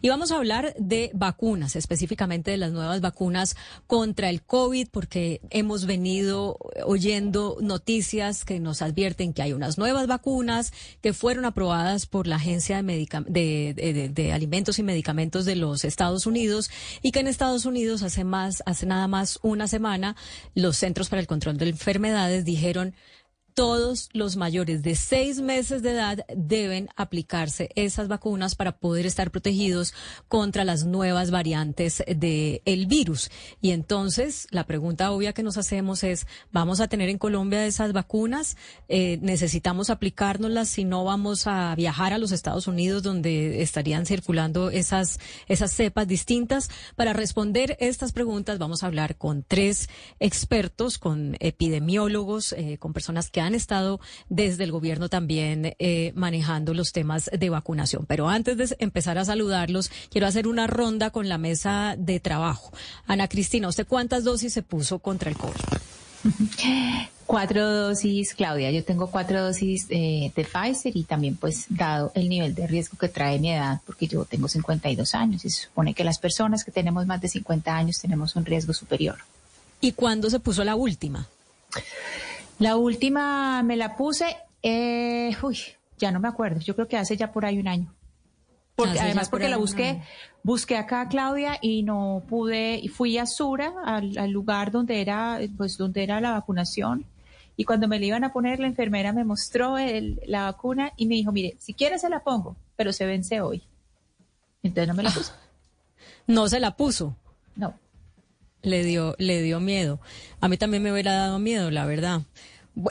[0.00, 5.40] Y vamos a hablar de vacunas, específicamente de las nuevas vacunas contra el COVID, porque
[5.50, 12.06] hemos venido oyendo noticias que nos advierten que hay unas nuevas vacunas que fueron aprobadas
[12.06, 16.70] por la Agencia de, de, Alimentos y Medicamentos de los Estados Unidos
[17.02, 20.16] y que en Estados Unidos hace más, hace nada más una semana,
[20.54, 22.94] los Centros para el Control de Enfermedades dijeron
[23.58, 29.32] todos los mayores de seis meses de edad deben aplicarse esas vacunas para poder estar
[29.32, 29.94] protegidos
[30.28, 33.32] contra las nuevas variantes del el virus.
[33.60, 37.92] Y entonces, la pregunta obvia que nos hacemos es, ¿vamos a tener en Colombia esas
[37.92, 38.56] vacunas?
[38.88, 44.70] Eh, ¿Necesitamos aplicárnoslas si no vamos a viajar a los Estados Unidos donde estarían circulando
[44.70, 45.18] esas,
[45.48, 46.70] esas cepas distintas?
[46.94, 49.88] Para responder estas preguntas vamos a hablar con tres
[50.20, 56.12] expertos, con epidemiólogos, eh, con personas que han han estado desde el gobierno también eh,
[56.14, 58.06] manejando los temas de vacunación.
[58.06, 62.72] Pero antes de empezar a saludarlos, quiero hacer una ronda con la mesa de trabajo.
[63.06, 65.56] Ana Cristina, ¿usted cuántas dosis se puso contra el COVID?
[67.26, 68.70] Cuatro dosis, Claudia.
[68.70, 72.96] Yo tengo cuatro dosis eh, de Pfizer y también, pues, dado el nivel de riesgo
[72.96, 76.64] que trae mi edad, porque yo tengo 52 años y se supone que las personas
[76.64, 79.18] que tenemos más de 50 años tenemos un riesgo superior.
[79.80, 81.28] ¿Y cuándo se puso la última?
[82.58, 85.58] La última me la puse, eh, uy,
[85.96, 87.94] ya no me acuerdo, yo creo que hace ya por ahí un año.
[88.74, 90.02] Porque, además porque la busqué,
[90.44, 95.40] busqué acá a Claudia y no pude, y fui a Sura, al, lugar donde era,
[95.56, 97.04] pues donde era la vacunación.
[97.56, 99.76] Y cuando me la iban a poner, la enfermera me mostró
[100.26, 103.62] la vacuna y me dijo, mire, si quiere se la pongo, pero se vence hoy.
[104.62, 105.32] Entonces no me la puse.
[106.28, 107.16] no se la puso.
[107.56, 107.74] No
[108.62, 110.00] le dio, le dio miedo.
[110.40, 112.22] A mí también me hubiera dado miedo, la verdad.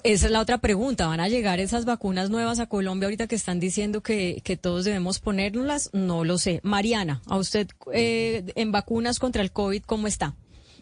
[0.04, 1.08] Esa es la otra pregunta.
[1.08, 4.84] ¿Van a llegar esas vacunas nuevas a Colombia ahorita que están diciendo que, que todos
[4.84, 5.90] debemos ponérnoslas?
[5.94, 6.60] No lo sé.
[6.64, 10.36] Mariana, a usted eh, en vacunas contra el COVID, ¿cómo está?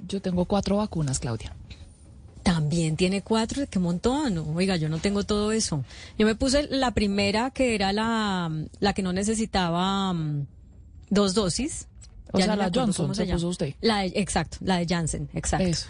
[0.08, 1.54] Yo tengo cuatro vacunas, Claudia.
[2.42, 4.38] También tiene cuatro, qué montón.
[4.56, 5.84] Oiga, yo no tengo todo eso.
[6.18, 10.48] Yo me puse la primera que era la, la que no necesitaba mm,
[11.10, 11.88] dos dosis
[12.36, 13.76] o sea, la Johnson se, puso usted.
[13.82, 15.88] La exacto, la de Janssen, exacto.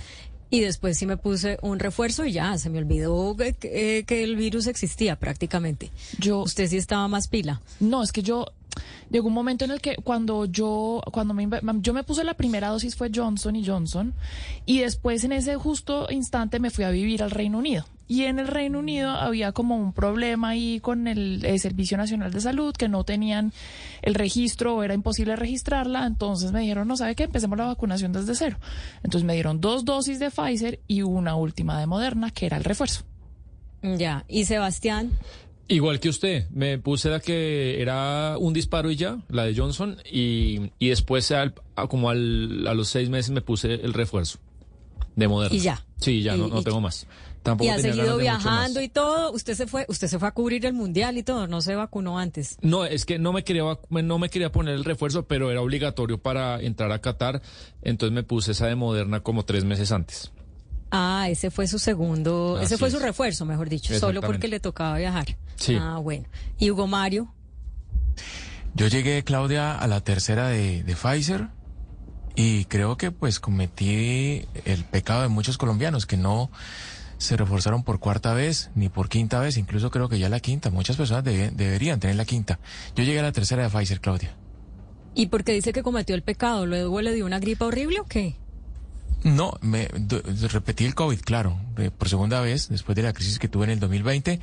[0.51, 4.35] Y después sí me puse un refuerzo y ya, se me olvidó que, que, el
[4.35, 5.91] virus existía prácticamente.
[6.19, 7.61] Yo, Usted sí estaba más pila.
[7.79, 8.45] No, es que yo
[9.09, 11.47] llegó un momento en el que cuando yo cuando me,
[11.81, 14.13] yo me puse la primera dosis fue Johnson y Johnson
[14.65, 17.85] y después en ese justo instante me fui a vivir al Reino Unido.
[18.07, 22.39] Y en el Reino Unido había como un problema ahí con el, Servicio Nacional de
[22.39, 23.51] Salud, que no tenían
[24.03, 26.05] el registro o era imposible registrarla.
[26.05, 28.57] Entonces me dijeron, no sabe qué, empecemos la vacunación desde cero.
[29.03, 32.63] Entonces me dieron dos dosis de Pfizer y una última de Moderna, que era el
[32.63, 33.03] refuerzo.
[33.81, 35.11] Ya, y Sebastián.
[35.67, 39.97] Igual que usted, me puse la que era un disparo y ya, la de Johnson,
[40.11, 41.33] y, y después
[41.89, 44.37] como al, a los seis meses me puse el refuerzo
[45.15, 45.57] de Moderna.
[45.57, 45.83] Y ya.
[45.97, 47.07] Sí, ya, no, no tengo más
[47.59, 49.31] y ha seguido viajando y todo.
[49.31, 51.47] Usted se fue, usted se fue a cubrir el mundial y todo.
[51.47, 52.57] No se vacunó antes.
[52.61, 56.17] No, es que no me quería no me quería poner el refuerzo, pero era obligatorio
[56.17, 57.41] para entrar a Qatar.
[57.81, 60.31] Entonces me puse esa de Moderna como tres meses antes.
[60.91, 64.97] Ah, ese fue su segundo, ese fue su refuerzo, mejor dicho, solo porque le tocaba
[64.97, 65.37] viajar.
[65.55, 65.77] Sí.
[65.79, 66.27] Ah, bueno.
[66.57, 67.33] ¿Y Hugo Mario?
[68.75, 71.47] Yo llegué, Claudia, a la tercera de, de Pfizer
[72.35, 76.51] y creo que pues cometí el pecado de muchos colombianos que no
[77.17, 80.69] se reforzaron por cuarta vez ni por quinta vez, incluso creo que ya la quinta.
[80.69, 82.59] Muchas personas deberían tener la quinta.
[82.95, 84.35] Yo llegué a la tercera de Pfizer, Claudia.
[85.13, 86.65] ¿Y por qué dice que cometió el pecado?
[86.65, 88.35] ¿Luego le dio una gripa horrible o qué?
[89.23, 89.87] No, me
[90.51, 91.59] repetí el COVID, claro,
[91.97, 94.39] por segunda vez, después de la crisis que tuve en el 2020.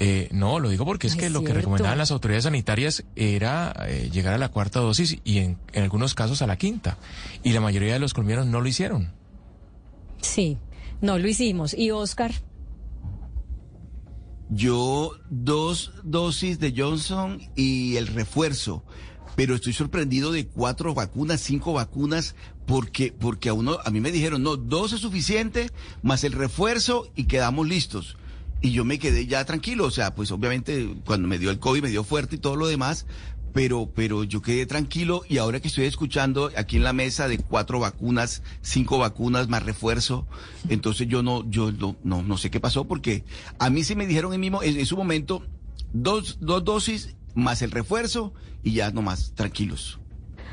[0.00, 4.10] Eh, no, lo digo porque es que lo que recomendaban las autoridades sanitarias era eh,
[4.12, 6.98] llegar a la cuarta dosis y en, en algunos casos a la quinta.
[7.42, 9.12] Y la mayoría de los colombianos no lo hicieron.
[10.20, 10.58] Sí,
[11.00, 11.74] no lo hicimos.
[11.74, 12.32] ¿Y Oscar?
[14.50, 18.82] Yo dos dosis de Johnson y el refuerzo,
[19.36, 22.34] pero estoy sorprendido de cuatro vacunas, cinco vacunas,
[22.66, 25.70] porque porque a uno a mí me dijeron no dos es suficiente
[26.02, 28.16] más el refuerzo y quedamos listos
[28.60, 31.82] y yo me quedé ya tranquilo, o sea, pues obviamente cuando me dio el COVID
[31.82, 33.06] me dio fuerte y todo lo demás,
[33.52, 37.38] pero, pero yo quedé tranquilo y ahora que estoy escuchando aquí en la mesa de
[37.38, 40.26] cuatro vacunas, cinco vacunas más refuerzo,
[40.68, 43.24] entonces yo no, yo no, no, sé qué pasó porque
[43.58, 45.42] a mí sí me dijeron en, mismo, en, su momento
[45.92, 49.98] dos, dos dosis más el refuerzo y ya nomás tranquilos.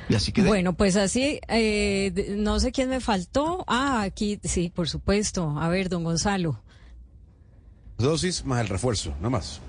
[0.07, 0.47] Y así quedé.
[0.47, 3.65] Bueno, pues así, eh, no sé quién me faltó.
[3.67, 5.55] Ah, aquí, sí, por supuesto.
[5.59, 6.61] A ver, don Gonzalo.
[7.97, 9.61] Dosis más el refuerzo, no más.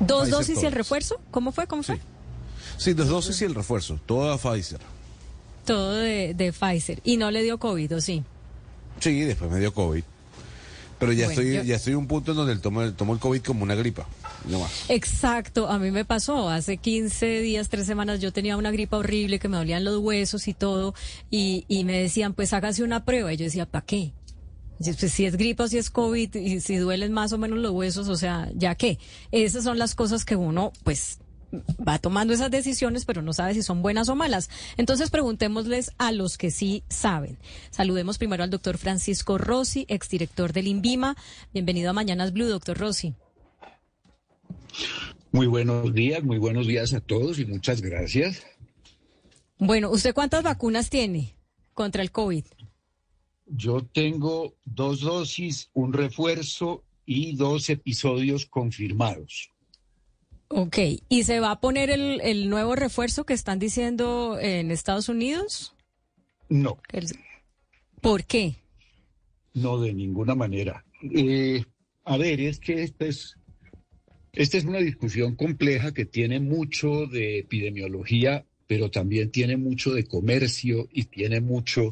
[0.00, 1.20] ¿Dos dosis y el refuerzo?
[1.30, 1.66] ¿Cómo fue?
[1.66, 2.00] ¿Cómo fue?
[2.80, 4.80] Sí, dos dosis y el refuerzo, todo a Pfizer.
[5.66, 7.02] Todo de, de Pfizer.
[7.04, 8.24] ¿Y no le dio COVID o sí?
[9.00, 10.02] Sí, después me dio COVID.
[10.98, 13.64] Pero ya estoy ya estoy en un punto en donde tomo, tomo el COVID como
[13.64, 14.06] una gripa.
[14.48, 14.86] No más.
[14.88, 19.38] Exacto, a mí me pasó hace 15 días, tres semanas, yo tenía una gripa horrible
[19.38, 20.94] que me dolían los huesos y todo,
[21.30, 23.30] y, y me decían, pues hágase una prueba.
[23.30, 24.14] Y yo decía, ¿para qué?
[24.78, 28.08] Pues, si es gripa, si es COVID, y si duelen más o menos los huesos,
[28.08, 28.98] o sea, ¿ya qué?
[29.32, 31.18] Esas son las cosas que uno, pues,
[31.86, 34.50] va tomando esas decisiones, pero no sabe si son buenas o malas.
[34.76, 37.38] Entonces preguntémosles a los que sí saben.
[37.70, 41.16] Saludemos primero al doctor Francisco Rossi, exdirector del INVIMA.
[41.52, 43.14] Bienvenido a Mañanas Blue, doctor Rossi.
[45.32, 48.42] Muy buenos días, muy buenos días a todos y muchas gracias.
[49.58, 51.36] Bueno, ¿usted cuántas vacunas tiene
[51.74, 52.44] contra el COVID?
[53.46, 59.50] Yo tengo dos dosis, un refuerzo y dos episodios confirmados.
[60.52, 65.76] Ok, ¿y se va a poner el, nuevo refuerzo que están diciendo en Estados Unidos?
[66.48, 66.76] No.
[68.00, 68.56] ¿Por qué?
[69.54, 70.84] No, de ninguna manera.
[71.02, 71.64] Eh,
[72.04, 73.36] a ver, es que esta es,
[74.32, 80.04] esta es una discusión compleja que tiene mucho de epidemiología pero también tiene mucho de
[80.04, 81.90] comercio y tiene mucho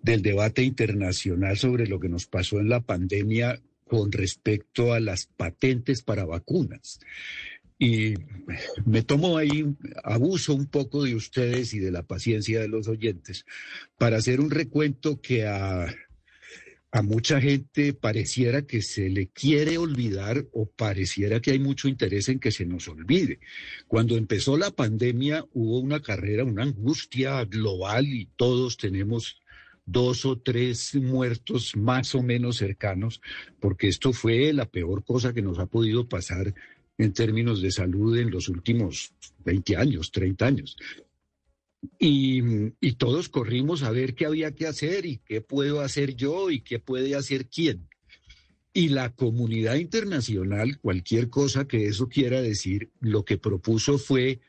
[0.00, 5.26] del debate internacional sobre lo que nos pasó en la pandemia con respecto a las
[5.26, 6.98] patentes para vacunas.
[7.78, 8.14] Y
[8.86, 9.64] me tomo ahí,
[10.04, 13.44] abuso un poco de ustedes y de la paciencia de los oyentes
[13.98, 15.92] para hacer un recuento que a
[16.94, 22.28] a mucha gente pareciera que se le quiere olvidar o pareciera que hay mucho interés
[22.28, 23.40] en que se nos olvide.
[23.88, 29.40] Cuando empezó la pandemia hubo una carrera, una angustia global y todos tenemos
[29.84, 33.20] dos o tres muertos más o menos cercanos,
[33.58, 36.54] porque esto fue la peor cosa que nos ha podido pasar
[36.98, 39.12] en términos de salud en los últimos
[39.44, 40.76] 20 años, 30 años.
[41.98, 46.60] Y, todos corrimos a ver qué había que hacer y qué puedo hacer yo y
[46.60, 47.88] qué puede hacer quién.
[48.72, 54.40] Y la comunidad internacional, cualquier cosa que eso quiera decir, lo que propuso fue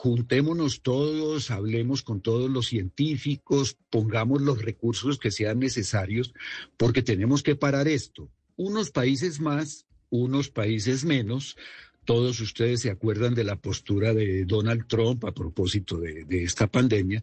[0.00, 6.32] juntémonos todos, hablemos con todos los científicos, pongamos los recursos que sean necesarios,
[6.78, 8.30] porque tenemos que parar esto.
[8.56, 11.56] Unos países más, unos países menos,
[12.04, 17.22] todos ustedes se acuerdan de la postura de Donald Trump a propósito de, esta pandemia,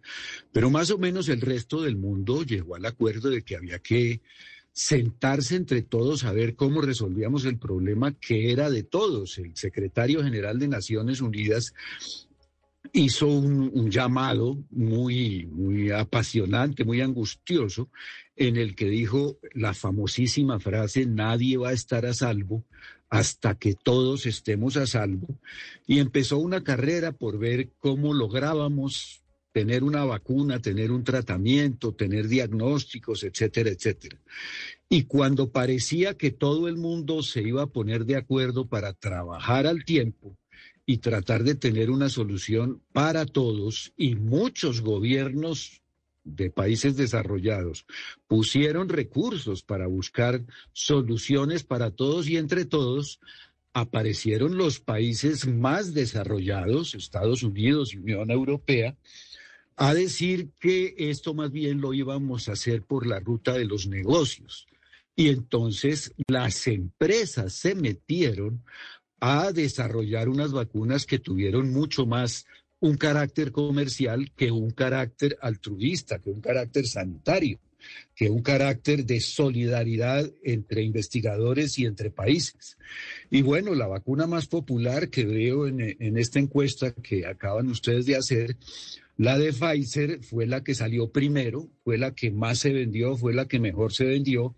[0.51, 4.22] pero más o menos el resto del mundo llegó al acuerdo de que había que
[4.72, 9.39] sentarse entre todos a ver cómo resolvíamos el problema que era de todos.
[9.39, 11.74] El secretario general de Naciones Unidas
[12.94, 17.89] hizo un, llamado muy, muy apasionante, muy angustioso,
[18.36, 22.66] en el que dijo la famosísima frase, nadie va a estar a salvo
[23.10, 25.39] hasta que todos estemos a salvo.
[25.86, 29.24] Y empezó una carrera por ver cómo lográbamos
[29.54, 34.19] tener una vacuna, tener un tratamiento, tener diagnósticos, etcétera, etcétera.
[34.89, 39.66] Y cuando parecía que todo el mundo se iba a poner de acuerdo para trabajar
[39.66, 40.38] al tiempo
[40.89, 45.81] y tratar de tener una solución para todos, y muchos gobiernos
[46.24, 47.86] de países desarrollados
[48.25, 53.19] pusieron recursos para buscar soluciones para todos y entre todos
[53.74, 58.95] aparecieron los países más desarrollados, Estados Unidos y Unión Europea,
[59.75, 63.88] a decir que esto más bien lo íbamos a hacer por la ruta de los
[63.88, 64.67] negocios.
[65.15, 68.63] Y entonces las empresas se metieron
[69.19, 72.45] a desarrollar unas vacunas que tuvieron mucho más
[72.79, 77.59] un carácter comercial que un carácter altruista, que un carácter sanitario,
[78.15, 82.77] que un carácter de solidaridad entre investigadores y entre países.
[83.31, 88.05] Y bueno, la vacuna más popular que veo en, en esta encuesta que acaban ustedes
[88.05, 88.57] de hacer,
[89.17, 93.33] la de Pfizer, fue la que salió primero, fue la que más se vendió, fue
[93.33, 94.55] la que mejor se vendió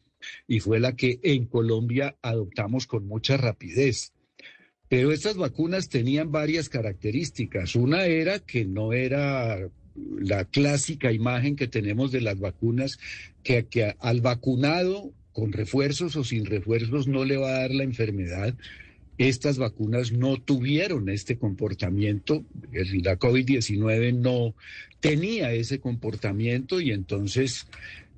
[0.47, 4.11] y fue la que en Colombia adoptamos con mucha rapidez.
[4.89, 7.75] Pero estas vacunas tenían varias características.
[7.75, 9.69] Una era que no era
[10.19, 12.99] la clásica imagen que tenemos de las vacunas,
[13.43, 18.55] que, al vacunado con refuerzos o sin refuerzos no le va a dar la enfermedad.
[19.19, 24.55] Estas vacunas no tuvieron este comportamiento, la COVID-19 no
[25.01, 27.67] tenía ese comportamiento y entonces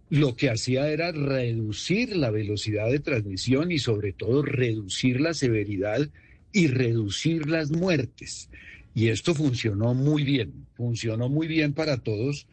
[0.10, 6.08] lo que hacía era reducir la velocidad de transmisión y sobre todo reducir la severidad
[6.54, 8.50] y reducir las muertes.
[8.94, 12.48] Y esto funcionó muy bien, funcionó muy bien para todos,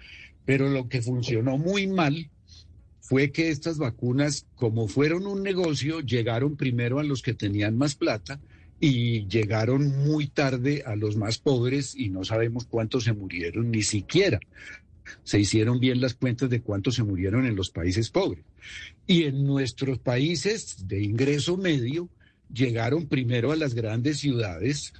[0.44, 2.30] pero lo que funcionó muy mal
[3.00, 7.94] fue que estas vacunas, como fueron un negocio, llegaron primero a los que tenían más
[7.94, 8.38] plata
[8.80, 13.82] y llegaron muy tarde a los más pobres y no sabemos cuántos se murieron ni
[13.82, 14.38] siquiera.
[15.24, 18.44] Se hicieron bien las cuentas de cuántos se murieron en los países pobres.
[19.06, 22.08] Y en nuestros países de ingreso medio
[22.52, 24.92] llegaron primero a las grandes ciudades.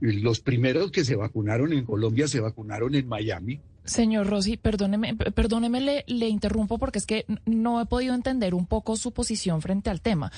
[0.00, 3.60] Los primeros que se vacunaron en Colombia se vacunaron en Miami.
[3.84, 8.66] Señor Rossi, perdóneme, perdóneme, le, le interrumpo porque es que no he podido entender un
[8.66, 10.30] poco su posición frente al tema.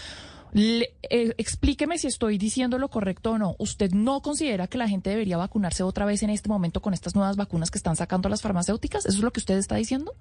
[0.53, 3.57] Le, eh, explíqueme si estoy diciendo lo correcto o no.
[3.59, 7.15] ¿Usted no considera que la gente debería vacunarse otra vez en este momento con estas
[7.15, 9.07] nuevas vacunas que están sacando las farmacéuticas?
[9.07, 10.15] ¿Eso es lo que usted está diciendo?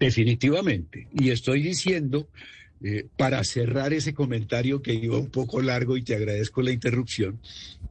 [0.00, 1.06] Definitivamente.
[1.12, 2.26] Y estoy diciendo,
[2.82, 7.40] eh, para cerrar ese comentario que iba un poco largo y te agradezco la interrupción,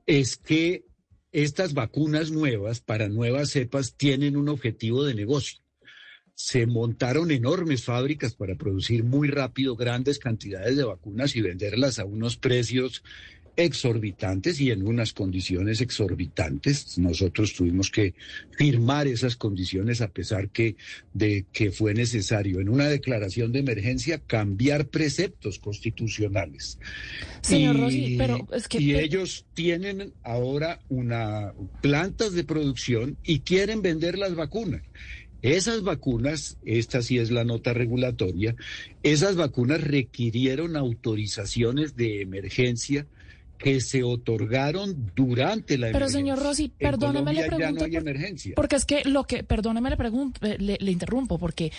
[0.05, 0.85] es que
[1.31, 5.59] estas vacunas nuevas para nuevas cepas tienen un objetivo de negocio.
[6.33, 12.05] Se montaron enormes fábricas para producir muy rápido grandes cantidades de vacunas y venderlas a
[12.05, 13.03] unos precios
[13.55, 16.97] exorbitantes y en unas condiciones exorbitantes.
[16.97, 18.13] Nosotros tuvimos que
[18.57, 20.75] firmar esas condiciones a pesar que
[21.13, 26.79] de que fue necesario en una declaración de emergencia cambiar preceptos constitucionales.
[27.41, 33.81] Señor Rossi, pero es que y ellos tienen ahora una plantas de producción y quieren
[33.81, 34.81] vender las vacunas.
[35.41, 38.55] Esas vacunas, esta sí es la nota regulatoria,
[39.01, 43.07] esas vacunas requirieron autorizaciones de emergencia
[43.61, 47.85] que se otorgaron durante la Pero señor Rossi, perdóneme le pregunto.
[48.55, 51.71] Porque es que lo que, perdóneme le pregunto, eh, le, interrumpo, porque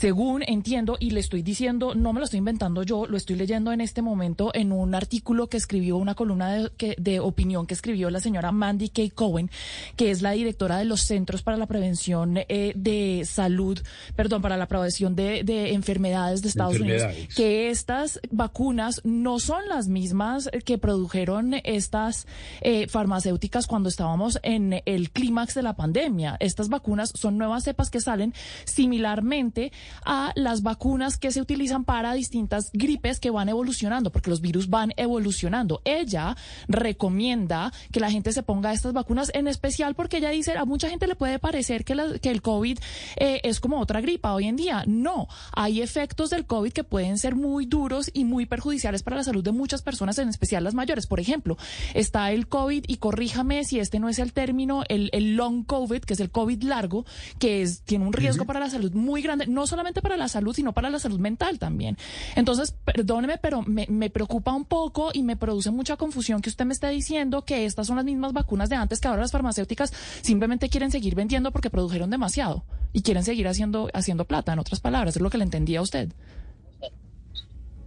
[0.00, 3.70] según entiendo y le estoy diciendo, no me lo estoy inventando yo, lo estoy leyendo
[3.70, 7.74] en este momento en un artículo que escribió, una columna de, que, de opinión que
[7.74, 9.02] escribió la señora Mandy K.
[9.14, 9.50] Cohen,
[9.96, 13.78] que es la directora de los Centros para la Prevención eh, de Salud,
[14.16, 17.02] perdón, para la prevención de, de enfermedades de Estados Unidos,
[17.36, 22.26] que estas vacunas no son las mismas que produjeron estas
[22.62, 26.38] eh, farmacéuticas cuando estábamos en el clímax de la pandemia.
[26.40, 28.32] Estas vacunas son nuevas cepas que salen
[28.64, 29.72] similarmente
[30.04, 34.68] a las vacunas que se utilizan para distintas gripes que van evolucionando, porque los virus
[34.68, 35.82] van evolucionando.
[35.84, 36.36] Ella
[36.68, 40.88] recomienda que la gente se ponga estas vacunas, en especial porque ella dice, a mucha
[40.88, 42.78] gente le puede parecer que, que el COVID
[43.16, 44.84] eh, es como otra gripa hoy en día.
[44.86, 49.24] No, hay efectos del COVID que pueden ser muy duros y muy perjudiciales para la
[49.24, 51.06] salud de muchas personas, en especial las mayores.
[51.06, 51.56] Por ejemplo,
[51.94, 56.14] está el COVID y corríjame si este no es el término, el, long COVID, que
[56.14, 57.04] es el COVID largo,
[57.38, 60.54] que es, tiene un riesgo para la salud muy grande, no solamente para la salud,
[60.54, 61.96] sino para la salud mental también.
[62.36, 66.64] Entonces, perdóneme, pero me, me preocupa un poco y me produce mucha confusión que usted
[66.64, 69.92] me esté diciendo que estas son las mismas vacunas de antes que ahora las farmacéuticas
[70.22, 74.80] simplemente quieren seguir vendiendo porque produjeron demasiado y quieren seguir haciendo, haciendo plata, en otras
[74.80, 76.12] palabras, es lo que le entendía a usted.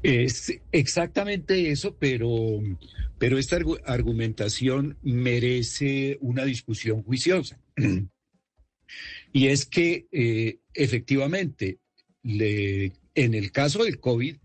[0.02, 2.60] Es exactamente eso, pero,
[3.18, 7.60] pero esta argumentación merece una discusión juiciosa.
[9.34, 11.80] y es que eh, efectivamente,
[12.24, 14.36] en el caso del COVID,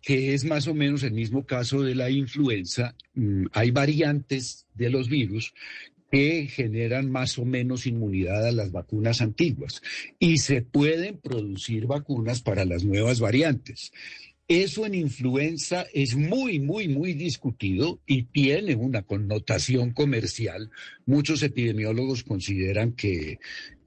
[0.00, 4.90] que es más o menos el mismo caso de la influenza, mm, hay variantes de
[4.90, 5.52] los virus
[6.10, 9.82] que generan más o menos inmunidad a las vacunas antiguas
[10.18, 13.92] y se pueden producir vacunas para las nuevas variantes.
[14.48, 20.70] Eso en influenza es muy, muy, muy discutido y tiene una connotación comercial.
[21.04, 23.40] Muchos epidemiólogos consideran que,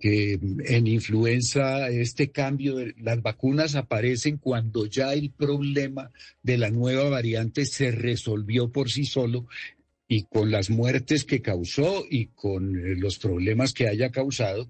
[0.03, 7.09] en influenza este cambio de las vacunas aparecen cuando ya el problema de la nueva
[7.09, 9.47] variante se resolvió por sí solo
[10.07, 14.69] y con las muertes que causó y con eh, los problemas que haya causado,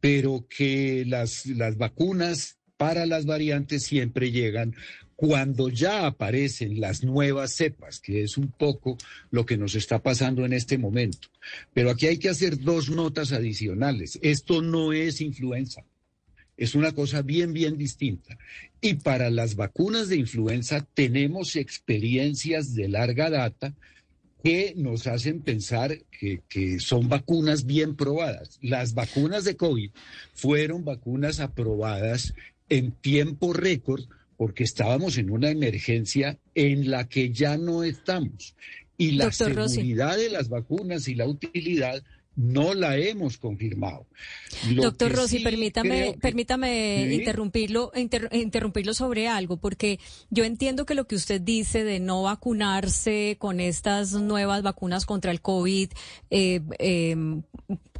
[0.00, 4.74] pero que las, las vacunas para las variantes siempre llegan
[5.22, 8.98] cuando ya aparecen las nuevas cepas, que es un poco
[9.30, 11.28] lo que nos está pasando en este momento.
[11.72, 14.18] Pero aquí hay que hacer dos notas adicionales.
[14.20, 15.84] Esto no es influenza.
[16.56, 18.36] Es una cosa bien, bien distinta.
[18.80, 23.76] Y para las vacunas de influenza tenemos experiencias de larga data
[24.42, 28.58] que nos hacen pensar que, son vacunas bien probadas.
[28.60, 29.92] Las vacunas de COVID
[30.34, 32.34] fueron vacunas aprobadas
[32.68, 34.02] en tiempo récord
[34.42, 38.56] porque estábamos en una emergencia en la que ya no estamos.
[38.98, 42.02] Y la seguridad de las vacunas y la utilidad
[42.34, 44.04] no la hemos confirmado.
[44.74, 47.92] Doctor Rossi, permítame, permítame interrumpirlo,
[48.32, 53.60] interrumpirlo sobre algo, porque yo entiendo que lo que usted dice de no vacunarse con
[53.60, 55.88] estas nuevas vacunas contra el COVID,
[56.30, 57.42] eh, em,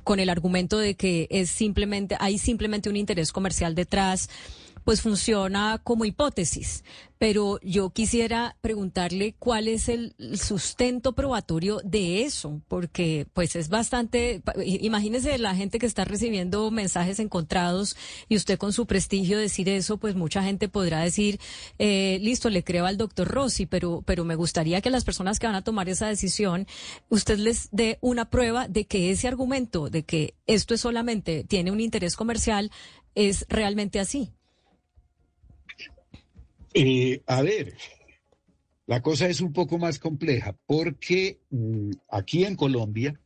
[0.03, 4.29] con el argumento de que es simplemente, hay simplemente un interés comercial detrás
[4.85, 6.85] pues funciona como hipótesis.
[7.19, 14.43] Pero yo quisiera preguntarle cuál es el sustento probatorio de eso, porque pues es bastante,
[14.65, 17.97] imagínese la gente que está recibiendo mensajes encontrados
[18.29, 21.39] y usted con su prestigio decir eso, pues mucha gente podrá decir,
[21.79, 25.47] eh, listo, le creo al doctor Rossi, pero, pero me gustaría que las personas que
[25.47, 26.67] van a tomar esa decisión,
[27.09, 31.71] usted les dé una prueba de que ese argumento de que esto es solamente tiene
[31.71, 32.73] un interés comercial
[33.15, 34.33] es realmente así.
[36.75, 37.75] Eh, a ver,
[38.87, 43.21] la cosa es un poco más compleja porque mm, aquí en Colombia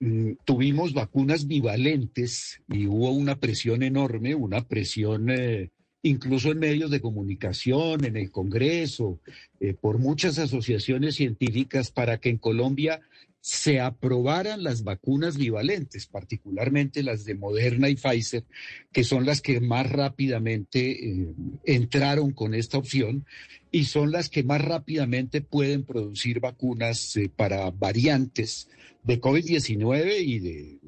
[0.00, 5.70] mm, tuvimos vacunas bivalentes y hubo una presión enorme, una presión eh,
[6.02, 9.20] incluso en medios de comunicación, en el Congreso,
[9.60, 13.00] eh, por muchas asociaciones científicas para que en Colombia
[13.48, 18.44] se aprobaran las vacunas bivalentes, particularmente las de Moderna y Pfizer,
[18.92, 21.32] que son las que más rápidamente eh,
[21.64, 23.24] entraron con esta opción
[23.72, 28.68] y son las que más rápidamente pueden producir vacunas eh, para variantes
[29.02, 30.78] de COVID-19 y de,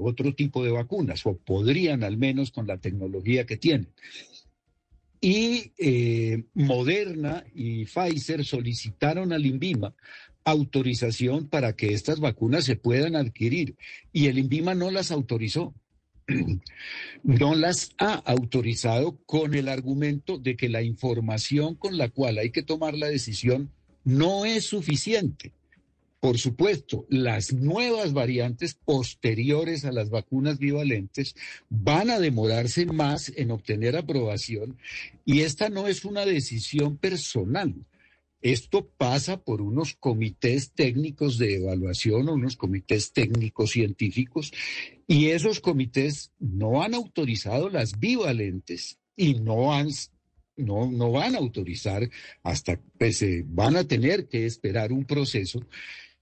[0.00, 3.86] otro tipo de vacunas, o podrían al menos con la tecnología que tienen.
[5.20, 9.94] Y eh, Moderna y Pfizer solicitaron al INVIMA
[10.46, 13.76] autorización para que estas vacunas se puedan adquirir
[14.12, 15.74] y el INVIMA no las autorizó.
[17.22, 22.50] No las ha autorizado con el argumento de que la información con la cual hay
[22.50, 23.70] que tomar la decisión
[24.04, 25.52] no es suficiente.
[26.20, 31.34] Por supuesto, las nuevas variantes posteriores a las vacunas bivalentes
[31.68, 34.76] van a demorarse más en obtener aprobación
[35.24, 37.74] y esta no es una decisión personal.
[38.42, 44.52] Esto pasa por unos comités técnicos de evaluación o unos comités técnicos científicos
[45.06, 49.88] y esos comités no han autorizado las bivalentes y no han
[50.56, 52.08] no, no van a autorizar
[52.42, 55.60] hasta pues, van a tener que esperar un proceso.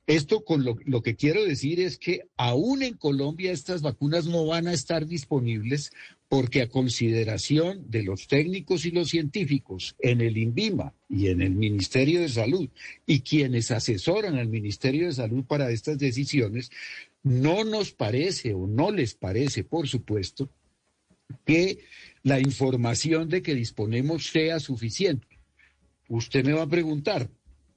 [0.07, 4.45] Esto con lo, lo, que quiero decir es que aún en Colombia estas vacunas no
[4.47, 5.93] van a estar disponibles
[6.35, 11.53] porque a consideración de los técnicos y los científicos en el INVIMA y en el
[11.53, 12.69] Ministerio de Salud
[13.07, 16.73] y quienes asesoran al Ministerio de Salud para estas decisiones,
[17.23, 20.51] no nos parece o no les parece, por supuesto,
[21.47, 21.85] que
[22.25, 25.39] la información de que disponemos sea suficiente.
[26.09, 27.31] Usted me va a preguntar,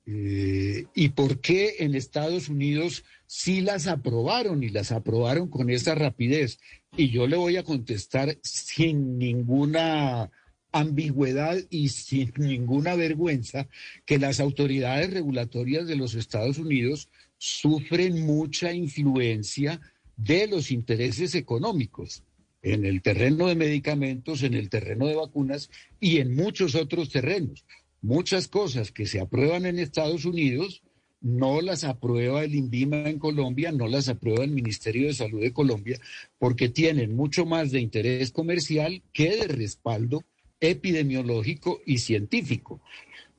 [0.09, 5.95] eh, ¿Y por qué en Estados Unidos sí las aprobaron y las aprobaron con esa
[5.95, 6.59] rapidez?
[6.95, 10.31] Y yo le voy a contestar sin ninguna
[10.71, 13.67] ambigüedad y sin ninguna vergüenza
[14.05, 19.81] que las autoridades regulatorias de los Estados Unidos sufren mucha influencia
[20.15, 22.23] de los intereses económicos
[22.61, 27.65] en el terreno de medicamentos, en el terreno de vacunas y en muchos otros terrenos
[28.01, 30.81] muchas cosas que se aprueban en Estados Unidos
[31.21, 35.53] no las aprueba el INVIMA en Colombia, no las aprueba el Ministerio de Salud de
[35.53, 35.99] Colombia,
[36.37, 40.23] porque tienen mucho más de interés comercial que de respaldo
[40.59, 42.81] epidemiológico y científico.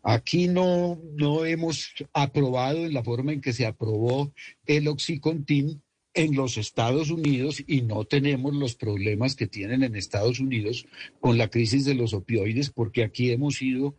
[0.03, 4.33] Aquí no, no hemos aprobado en la forma en que se aprobó
[4.67, 5.83] el Oxycontin
[6.15, 10.87] en los Estados Unidos y no tenemos los problemas que tienen en Estados Unidos
[11.21, 13.95] con la crisis de los opioides, porque aquí hemos sido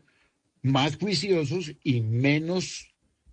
[0.61, 2.89] más juiciosos y menos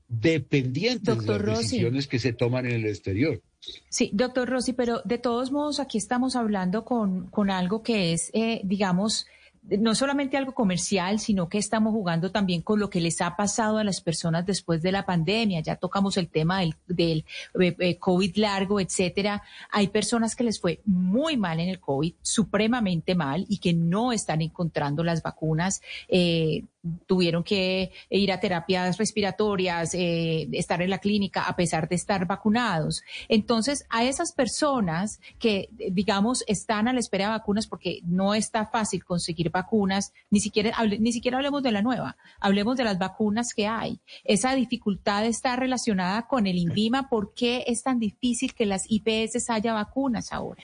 [0.09, 3.43] dependientes de las decisiones que se toman en el exterior.
[3.89, 8.31] Sí, doctor Rossi, pero de todos modos aquí estamos hablando con, con algo que es,
[8.33, 9.27] eh, digamos,
[9.69, 13.79] no solamente algo comercial, sino que estamos jugando también con lo que les ha pasado
[13.79, 15.61] a las personas después de la pandemia.
[15.61, 17.25] Ya tocamos el tema del,
[17.61, 19.43] eh, eh, COVID largo, etcétera.
[19.71, 24.13] Hay personas que les fue muy mal en el COVID, supremamente mal, y que no
[24.13, 25.83] están encontrando las vacunas.
[26.09, 26.65] Eh,
[27.07, 33.03] tuvieron que ir a terapias respiratorias, estar en la clínica a pesar de estar vacunados.
[33.29, 38.67] Entonces, a esas personas que, digamos, están a la espera de vacunas porque no está
[38.67, 43.55] fácil conseguir vacunas, ni siquiera, ni siquiera hablemos de la nueva, hablemos de las vacunas
[43.55, 44.01] que hay.
[44.25, 47.09] Esa dificultad está relacionada con el INVIMA.
[47.09, 50.63] ¿Por qué es tan difícil que las IPS haya vacunas ahora?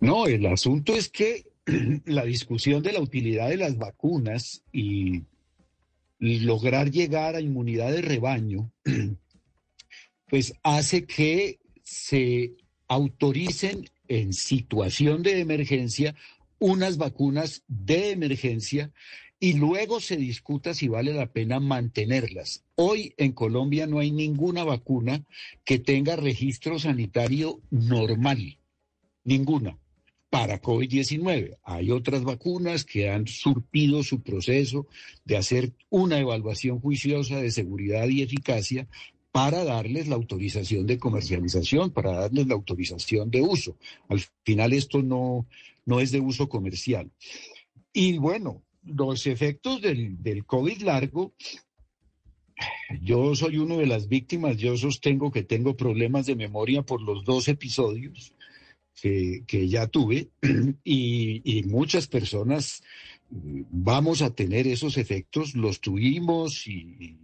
[0.00, 1.46] No, el asunto es que
[2.04, 5.24] la discusión de la utilidad de las vacunas y
[6.18, 8.72] lograr llegar a inmunidad de rebaño,
[10.28, 12.52] pues hace que se
[12.88, 16.14] autoricen en situación de emergencia
[16.58, 18.92] unas vacunas de emergencia
[19.38, 22.64] y luego se discuta si vale la pena mantenerlas.
[22.74, 25.24] Hoy en Colombia no hay ninguna vacuna
[25.64, 28.58] que tenga registro sanitario normal,
[29.24, 29.78] ninguna
[30.30, 31.58] para COVID-19.
[31.62, 34.86] Hay otras vacunas que han surtido su proceso
[35.24, 38.88] de hacer una evaluación juiciosa de seguridad y eficacia
[39.32, 43.76] para darles la autorización de comercialización, para darles la autorización de uso.
[44.08, 45.46] Al final esto no,
[45.86, 47.10] no es de uso comercial.
[47.92, 51.34] Y bueno, los efectos del, del COVID largo
[53.02, 57.24] yo soy uno de las víctimas, yo sostengo que tengo problemas de memoria por los
[57.24, 58.32] dos episodios
[58.94, 60.30] que, ya tuve
[60.84, 62.82] y, muchas personas
[63.28, 67.18] vamos a tener esos efectos, los tuvimos y,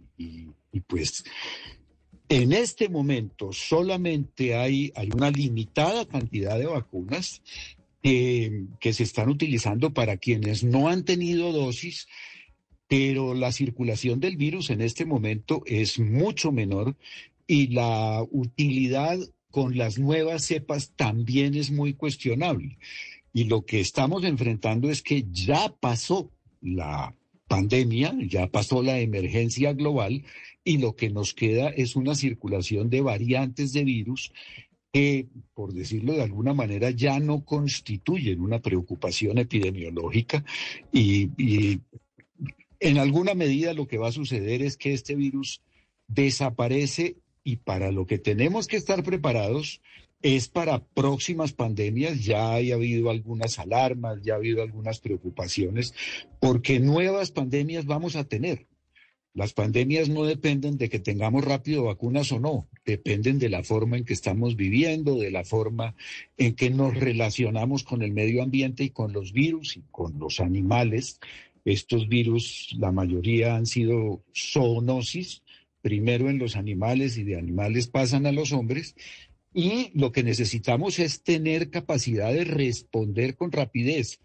[0.87, 1.23] pues
[2.29, 7.41] en este momento solamente hay, hay una limitada cantidad de vacunas
[8.03, 12.07] eh, que se están utilizando para quienes no han tenido dosis
[12.87, 16.95] pero la circulación del virus en este momento es mucho menor
[17.47, 19.17] y la utilidad
[19.49, 22.77] con las nuevas cepas también es muy cuestionable.
[23.33, 26.29] Y lo que estamos enfrentando es que ya pasó
[26.61, 27.15] la
[27.47, 30.23] pandemia, ya pasó la emergencia global
[30.63, 34.31] y lo que nos queda es una circulación de variantes de virus
[34.93, 35.25] que,
[35.55, 40.45] por decirlo de alguna manera, ya no constituyen una preocupación epidemiológica
[40.91, 41.81] y, y
[42.79, 45.61] en alguna medida lo que va a suceder es que este virus
[46.07, 49.81] desaparece y para lo que tenemos que estar preparados
[50.21, 52.23] es para próximas pandemias.
[52.23, 55.93] Ya ha habido algunas alarmas, ya ha habido algunas preocupaciones,
[56.39, 58.67] porque nuevas pandemias vamos a tener.
[59.33, 63.97] Las pandemias no dependen de que tengamos rápido vacunas o no, dependen de la forma
[63.97, 65.95] en que estamos viviendo, de la forma
[66.37, 70.39] en que nos relacionamos con el medio ambiente y con los virus y con los
[70.39, 71.19] animales
[71.65, 75.43] estos virus, la mayoría han sido zoonosis,
[75.81, 78.95] primero en los animales y de animales pasan a los hombres.
[79.53, 84.19] Y lo que necesitamos es tener capacidad de responder con rapidez.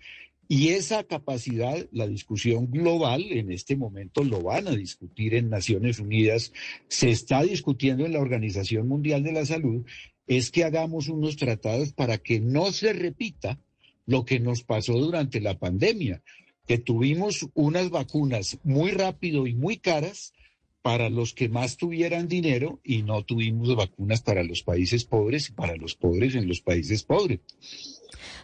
[0.51, 5.99] Y esa capacidad, la discusión global, en este momento lo van a discutir en Naciones
[5.99, 6.55] Unidas,
[6.89, 9.85] se está discutiendo en la Organización Mundial de la Salud,
[10.27, 13.61] es que hagamos unos tratados para que no se repita
[14.07, 16.23] lo que nos pasó durante la pandemia,
[16.67, 20.33] que tuvimos unas vacunas muy rápido y muy caras
[20.81, 25.53] para los que más tuvieran dinero y no tuvimos vacunas para los países pobres y
[25.53, 27.41] para los pobres en los países pobres.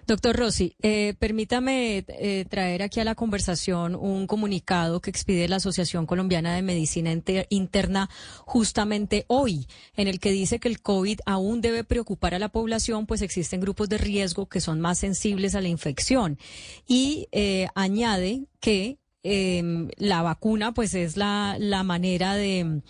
[0.06, 5.56] Doctor Rossi, eh, permítame eh, traer aquí a la conversación un comunicado que expide la
[5.56, 7.12] Asociación Colombiana de Medicina
[7.48, 8.10] Interna
[8.44, 9.66] justamente hoy,
[9.96, 13.60] en el que dice que el COVID aún debe preocupar a la población, pues existen
[13.60, 16.38] grupos de riesgo que son más sensibles a la infección.
[16.86, 22.82] Y eh, añade que em, la vacuna, pues es la, la manera de,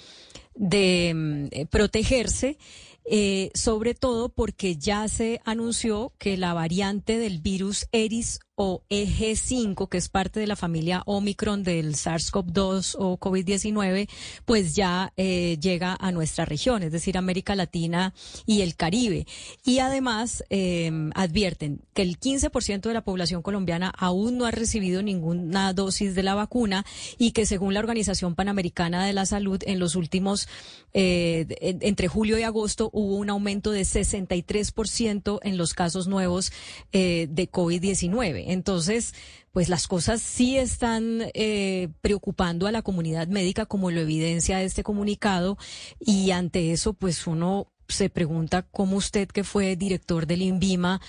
[0.54, 2.58] de em, protegerse
[3.04, 9.88] eh, sobre todo porque ya se anunció que la variante del virus Eris o EG5,
[9.88, 14.08] que es parte de la familia Omicron del SARS-CoV-2 o COVID-19,
[14.44, 18.14] pues ya eh, llega a nuestra región, es decir, América Latina
[18.46, 19.26] y el Caribe.
[19.64, 25.02] Y además em, advierten que el 15% de la población colombiana aún no ha recibido
[25.02, 26.84] ninguna dosis de la vacuna
[27.18, 30.48] y que según la Organización Panamericana de la Salud, en los últimos,
[30.92, 36.52] eh, entre julio y agosto, hubo un aumento de 63% en los casos nuevos
[36.92, 38.43] eh, de COVID-19.
[38.46, 39.14] Entonces,
[39.52, 44.82] pues las cosas sí están eh, preocupando a la comunidad médica, como lo evidencia este
[44.82, 45.58] comunicado,
[46.00, 51.00] y ante eso, pues uno se pregunta cómo usted, que fue director del INVIMA,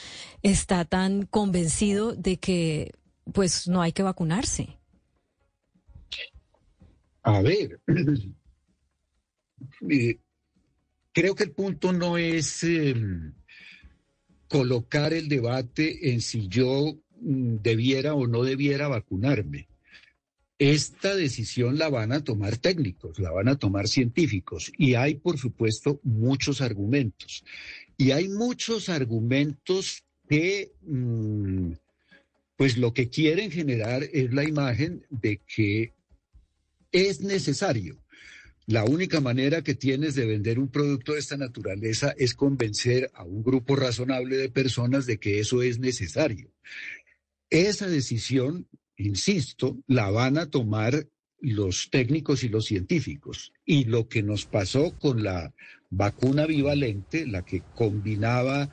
[0.44, 2.92] está tan convencido de que
[3.34, 4.78] pues no hay que vacunarse.
[7.24, 7.80] A ver,
[9.90, 10.20] eh,
[11.12, 13.34] creo que el punto no es em,
[14.48, 19.68] colocar el debate en si yo debiera o no debiera vacunarme.
[20.58, 25.38] Esta decisión la van a tomar técnicos, la van a tomar científicos y hay, por
[25.38, 27.44] supuesto, muchos argumentos.
[27.98, 31.74] Y hay muchos argumentos que, mm,
[32.56, 35.94] pues lo que quieren generar es la imagen de que
[36.92, 37.98] es necesario.
[38.68, 43.24] La única manera que tienes de vender un producto de esta naturaleza es convencer a
[43.24, 46.50] un grupo razonable de personas de que eso es necesario.
[47.50, 51.08] Esa decisión, insisto, la van a tomar
[51.40, 53.54] los técnicos y los científicos.
[53.66, 55.54] Y lo que nos pasó con la
[55.90, 58.70] vacuna bivalente, la que combinaba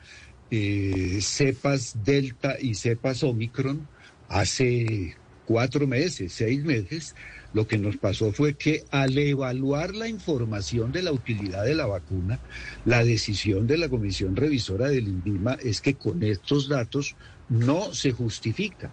[0.50, 3.88] eh, cepas delta y cepas omicron,
[4.28, 7.14] hace cuatro meses, seis meses,
[7.52, 11.85] Lo que nos pasó fue que al evaluar la información de la utilidad de la
[11.85, 12.40] vacuna,
[12.87, 17.14] la decisión de la Comisión Revisora del INVIMA es que con estos datos
[17.52, 18.90] no se justifica.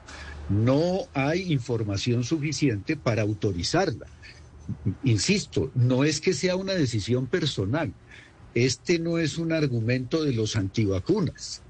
[0.50, 4.08] No hay información suficiente para autorizarla.
[5.04, 7.94] Insisto, no es que sea una decisión personal.
[8.54, 11.62] Este no es un argumento de los antivacunas,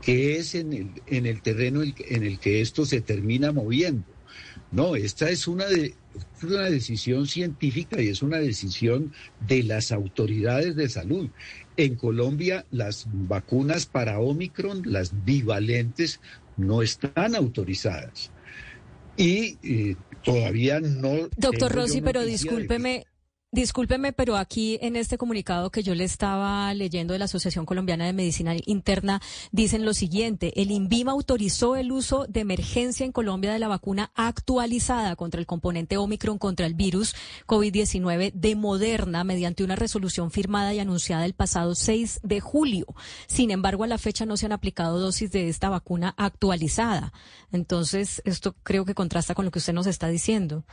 [0.00, 4.04] que es en el, en el terreno en el que esto se termina moviendo.
[4.70, 5.94] No, esta es una, de,
[6.42, 9.12] una decisión científica y es una decisión
[9.46, 11.28] de las autoridades de salud.
[11.76, 16.20] En Colombia, las vacunas para Omicron, las bivalentes,
[16.56, 18.30] no están autorizadas.
[19.16, 21.28] Y eh, todavía no.
[21.36, 23.06] Doctor Rossi, pero discúlpeme.
[23.54, 28.04] Discúlpeme, pero aquí en este comunicado que yo le estaba leyendo de la Asociación Colombiana
[28.04, 33.52] de Medicina Interna, dicen lo siguiente, el INVIMA autorizó el uso de emergencia en Colombia
[33.52, 37.14] de la vacuna actualizada contra el componente Omicron contra el virus
[37.46, 42.86] COVID-19 de Moderna mediante una resolución firmada y anunciada el pasado 6 de julio.
[43.28, 47.12] Sin embargo, a la fecha no se han aplicado dosis de esta vacuna actualizada.
[47.52, 50.64] Entonces, esto creo que contrasta con lo que usted nos está diciendo.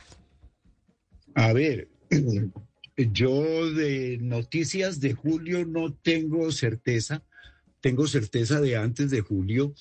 [1.36, 1.88] A ver,
[2.96, 7.22] yo de noticias de julio no tengo certeza,
[7.80, 9.74] tengo certeza de antes de julio.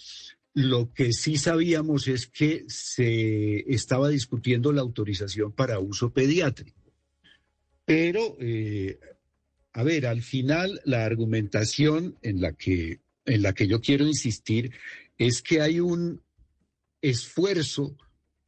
[0.53, 6.79] Lo que sí sabíamos es que se estaba discutiendo la autorización para uso pediátrico.
[7.85, 8.99] Pero, eh,
[9.73, 14.71] a ver, al final la argumentación en la que, en la que yo quiero insistir
[15.17, 16.21] es que hay un
[17.01, 17.95] esfuerzo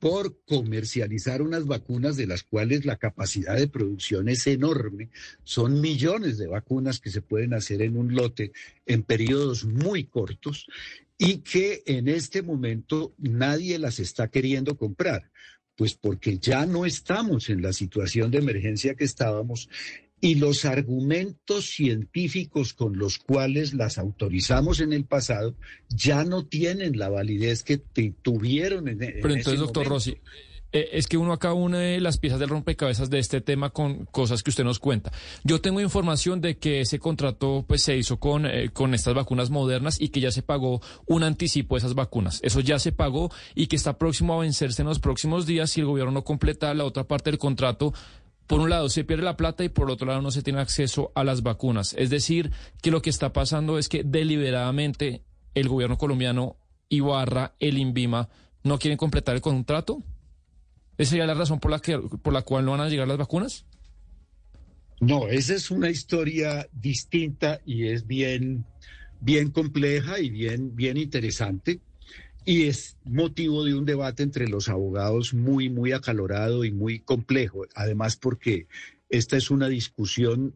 [0.03, 5.11] por comercializar unas vacunas de las cuales la capacidad de producción es enorme.
[5.45, 8.51] Son millones de vacunas que se pueden hacer en un lote
[8.85, 10.67] en periodos muy cortos
[11.17, 15.31] y que en este momento nadie las está queriendo comprar.
[15.77, 19.69] Pues porque ya no estamos en la situación de emergencia que estábamos
[20.23, 25.53] y los argumentos científicos con los cuales las autorizamos en el pasado
[25.89, 27.77] ya no tienen la validez que
[28.21, 30.15] tuvieron en, Pero entonces, doctor Rossi,
[30.71, 34.43] eh, es que uno acá une las piezas del rompecabezas de este tema con cosas
[34.43, 35.11] que usted nos cuenta.
[35.43, 39.49] Yo tengo información de que ese contrato pues se hizo con, eh, con estas vacunas
[39.49, 42.39] modernas y que ya se pagó un anticipo de esas vacunas.
[42.43, 45.81] Eso ya se pagó y que está próximo a vencerse en los próximos días si
[45.81, 47.93] el gobierno no completa la otra parte del contrato
[48.47, 51.11] por un lado se pierde la plata y por otro lado no se tiene acceso
[51.15, 51.95] a las vacunas.
[51.97, 52.51] Es decir,
[52.81, 55.23] que lo que está pasando es que deliberadamente
[55.55, 56.57] el gobierno colombiano
[56.89, 58.29] y barra el INVIMA
[58.63, 60.03] no quieren completar el contrato.
[60.97, 63.17] ¿Esa sería la razón por la, que, por la cual no van a llegar las
[63.17, 63.65] vacunas?
[64.99, 68.65] No, esa es una historia distinta y es bien,
[69.19, 71.81] bien compleja y bien, bien interesante
[72.45, 77.65] y es motivo de un debate entre los abogados muy, muy acalorado y muy complejo,
[77.75, 78.67] además porque
[79.09, 80.55] esta es una discusión,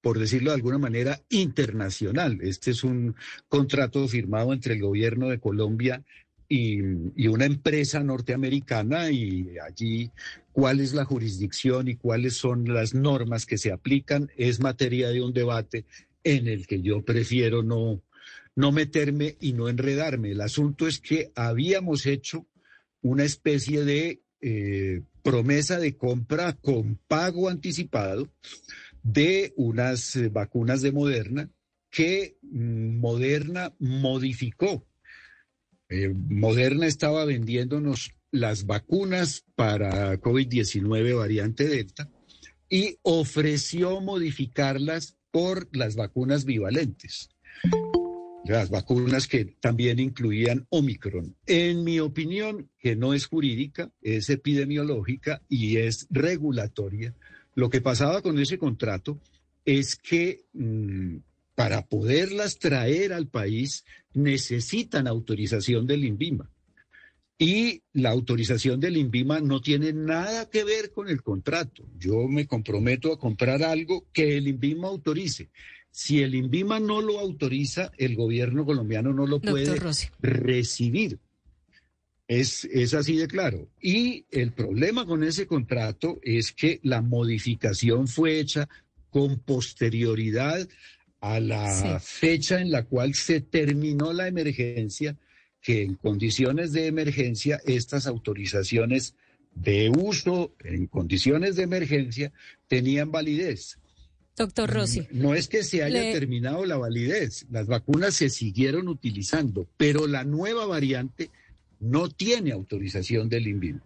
[0.00, 2.38] por decirlo de alguna manera, internacional.
[2.42, 3.14] Este es un
[3.48, 6.02] contrato firmado entre el gobierno de Colombia
[6.48, 6.80] y,
[7.14, 10.10] y, una empresa norteamericana y allí
[10.52, 15.22] cuál es la jurisdicción y cuáles son las normas que se aplican es materia de
[15.22, 15.84] un debate
[16.24, 18.02] en el que yo prefiero no,
[18.60, 20.32] no meterme y no enredarme.
[20.32, 22.46] El asunto es que habíamos hecho
[23.00, 28.30] una especie de eh, promesa de compra con pago anticipado
[29.02, 31.50] de unas eh, vacunas de Moderna
[31.90, 34.86] que mm, Moderna modificó.
[35.88, 42.10] Eh, Moderna estaba vendiéndonos las vacunas para COVID-19 variante Delta
[42.68, 47.30] y ofreció modificarlas por las vacunas bivalentes
[48.44, 51.36] las vacunas que también incluían Omicron.
[51.46, 57.14] En mi opinión, que no es jurídica, es epidemiológica y es regulatoria,
[57.54, 59.20] lo que pasaba con ese contrato
[59.64, 61.16] es que mm,
[61.54, 66.50] para poderlas traer al país necesitan autorización del INVIMA.
[67.38, 71.84] Y la autorización del INVIMA no tiene nada que ver con el contrato.
[71.98, 75.48] Yo me comprometo a comprar algo que el INVIMA autorice.
[75.90, 79.76] Si el INVIMA no lo autoriza, el gobierno colombiano no lo puede
[80.20, 81.18] recibir.
[82.28, 83.68] Es, es, así de claro.
[83.80, 88.68] Y el problema con ese contrato es que la modificación fue hecha
[89.10, 90.68] con posterioridad
[91.20, 95.16] a la fecha en la cual se terminó la emergencia,
[95.60, 99.14] que en condiciones de emergencia estas autorizaciones
[99.54, 102.32] de uso en condiciones de emergencia
[102.68, 103.78] tenían validez.
[104.36, 105.06] Doctor Rossi.
[105.10, 110.24] No es que se haya terminado la validez, las vacunas se siguieron utilizando, pero la
[110.24, 111.30] nueva variante
[111.78, 113.82] no tiene autorización del INVIMA.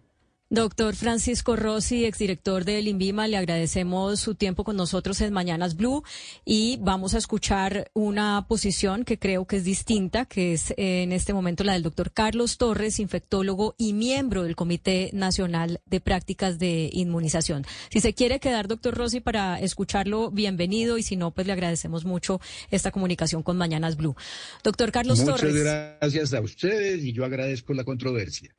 [0.55, 6.01] Doctor Francisco Rossi, exdirector del INVIMA, le agradecemos su tiempo con nosotros en Mañanas Blue
[6.45, 11.33] y vamos a escuchar una posición que creo que es distinta, que es en este
[11.33, 16.89] momento la del doctor Carlos Torres, infectólogo y miembro del Comité Nacional de Prácticas de
[16.93, 17.65] Inmunización.
[17.91, 22.05] Si se quiere quedar, doctor Rossi, para escucharlo, bienvenido y si no, pues le agradecemos
[22.05, 22.39] mucho
[22.71, 24.15] esta comunicación con Mañanas Blue.
[24.63, 25.53] Doctor Carlos Torres.
[25.53, 28.55] Muchas gracias a ustedes y yo agradezco la controversia.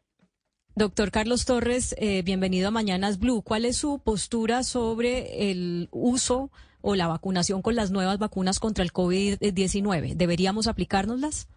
[0.78, 3.40] Doctor Carlos Torres, eh, bienvenido a Mañanas Blue.
[3.42, 6.50] ¿Cuál es su postura sobre el uso
[6.82, 10.16] o la vacunación con las nuevas vacunas contra el COVID-19?
[10.16, 11.48] ¿Deberíamos aplicárnoslas?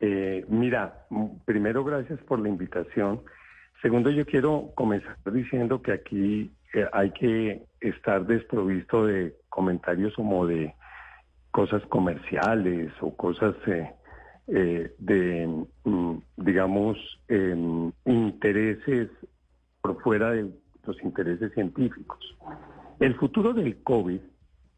[0.00, 1.06] Eh, mira,
[1.46, 3.22] primero gracias por la invitación.
[3.80, 10.46] Segundo, yo quiero comenzar diciendo que aquí eh, hay que estar desprovisto de comentarios como
[10.46, 10.74] de
[11.50, 13.90] cosas comerciales o cosas eh,
[14.46, 19.10] de, mm, digamos, em, intereses
[19.80, 20.50] por fuera de
[20.86, 22.18] los intereses científicos.
[23.00, 24.20] El futuro del COVID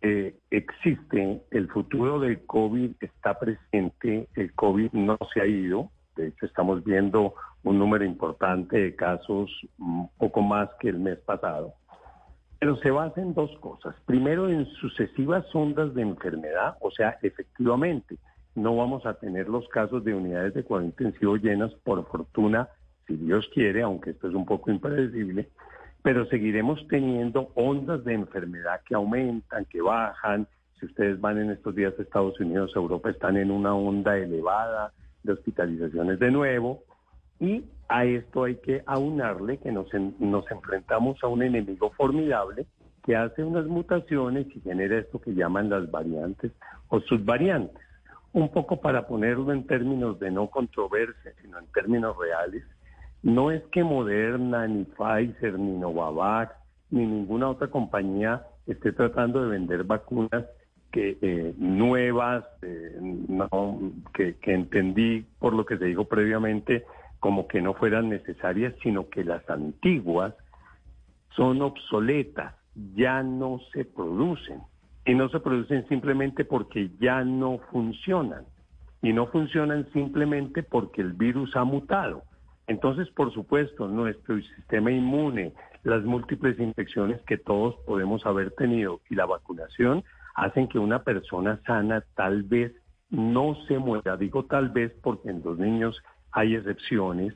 [0.03, 6.29] eh, existe, el futuro del COVID está presente, el COVID no se ha ido, de
[6.29, 11.19] hecho estamos viendo un número importante de casos, un mm, poco más que el mes
[11.19, 11.75] pasado.
[12.61, 13.95] Pero se basa en dos cosas.
[14.07, 18.17] Primero, en sucesivas ondas de enfermedad, o sea, efectivamente,
[18.57, 22.69] no vamos a tener los casos de unidades de cuidado intensivo llenas, por fortuna,
[23.07, 25.49] si Dios quiere, aunque esto es un poco impredecible,
[26.03, 30.49] pero seguiremos teniendo ondas de enfermedad que aumentan, que bajan.
[30.81, 34.93] Si ustedes van en estos días a Estados Unidos, Europa, están en una onda elevada
[35.23, 36.83] de hospitalizaciones de nuevo.
[37.39, 39.89] Y a esto hay que aunarle que nos,
[40.19, 42.67] nos enfrentamos a un enemigo formidable
[43.05, 46.53] que hace unas mutaciones y genera esto que llaman las variantes
[46.89, 47.86] o subvariantes
[48.37, 52.65] un poco para ponerlo en términos de no controversia, sino en términos reales,
[53.23, 56.55] no es que Moderna, ni Pfizer, ni Novavax,
[56.91, 60.45] ni ninguna otra compañía esté tratando de vender vacunas
[60.93, 63.01] que eh, nuevas, eh,
[64.13, 66.85] que, que entendí por lo que se dijo previamente,
[67.21, 70.35] como que no fueran necesarias, sino que las antiguas
[71.31, 72.55] son obsoletas,
[72.95, 74.61] ya no se producen
[75.07, 78.45] y no se producen simplemente porque ya no funcionan
[79.01, 82.25] y no funcionan simplemente porque el virus ha mutado.
[82.67, 85.53] Entonces, por supuesto, nuestro sistema inmune,
[85.85, 90.03] las múltiples infecciones que todos podemos haber tenido y la vacunación
[90.35, 92.73] hacen que una persona sana tal vez
[93.09, 94.17] no se muera.
[94.17, 97.33] Digo tal vez porque en los niños hay excepciones.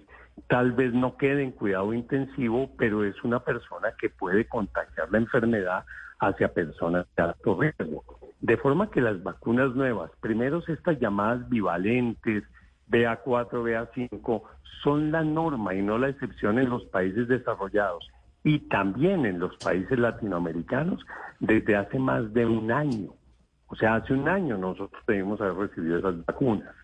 [0.48, 5.18] Tal vez no quede en cuidado intensivo, pero es una persona que puede contagiar la
[5.18, 5.84] enfermedad
[6.20, 8.04] hacia personas de alto riesgo.
[8.40, 12.44] De forma que las vacunas nuevas, primero estas llamadas bivalentes,
[12.88, 14.42] BA4, BA5,
[14.82, 18.08] son la norma y no la excepción en los países desarrollados
[18.42, 21.04] y también en los países latinoamericanos
[21.38, 23.12] desde hace más de un año.
[23.66, 26.74] O sea, hace un año nosotros debemos haber recibido esas vacunas.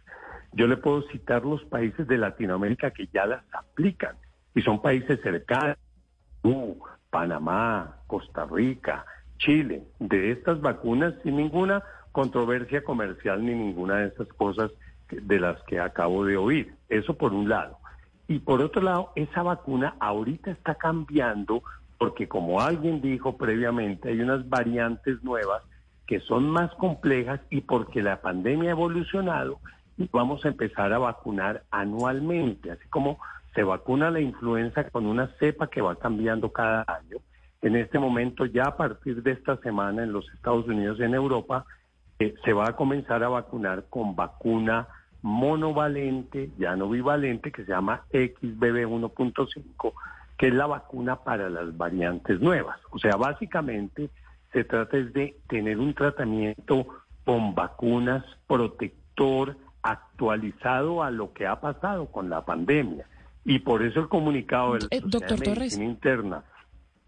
[0.53, 4.17] Yo le puedo citar los países de Latinoamérica que ya las aplican
[4.55, 5.77] y son países cercanos,
[7.11, 9.05] Panamá, Costa Rica,
[9.39, 14.71] Chile de estas vacunas sin ninguna controversia comercial ni ninguna de esas cosas
[15.11, 16.75] de las que acabo de oír.
[16.89, 17.79] Eso por un lado.
[18.29, 21.63] Y por otro lado, esa vacuna ahorita está cambiando
[21.99, 25.63] porque como alguien dijo previamente, hay unas variantes nuevas
[26.07, 29.61] que son más complejas y porque la pandemia ha evolucionado
[29.97, 33.19] y vamos a empezar a vacunar anualmente, así como
[33.55, 37.19] se vacuna la influenza con una cepa que va cambiando cada año
[37.63, 41.15] en este momento, ya a partir de esta semana en los Estados Unidos y en
[41.15, 41.65] Europa,
[42.19, 44.89] eh, se va a comenzar a vacunar con vacuna
[45.23, 49.93] monovalente, ya no bivalente, que se llama XBB 1.5,
[50.37, 52.79] que es la vacuna para las variantes nuevas.
[52.91, 54.11] O sea, básicamente
[54.53, 56.87] se trata de tener un tratamiento
[57.25, 63.07] con vacunas protector actualizado a lo que ha pasado con la pandemia.
[63.45, 65.79] Y por eso el comunicado de la eh, Doctor Torres.
[65.79, 66.45] Interna